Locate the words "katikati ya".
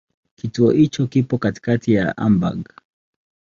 1.37-2.13